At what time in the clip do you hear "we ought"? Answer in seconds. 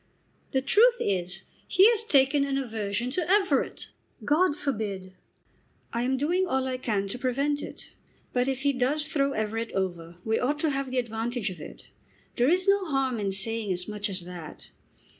10.25-10.57